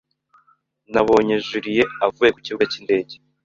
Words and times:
Nabonye 0.91 1.35
Julie 1.47 1.89
avuye 2.05 2.29
ku 2.31 2.39
kibuga 2.45 2.65
cy'indege. 2.71 3.13